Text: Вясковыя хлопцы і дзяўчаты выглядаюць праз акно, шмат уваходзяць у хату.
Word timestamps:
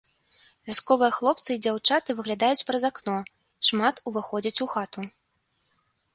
Вясковыя 0.69 1.09
хлопцы 1.17 1.49
і 1.55 1.61
дзяўчаты 1.65 2.09
выглядаюць 2.21 2.65
праз 2.71 2.83
акно, 2.91 3.17
шмат 3.69 3.95
уваходзяць 4.13 4.57
у 4.69 4.69
хату. 4.75 4.99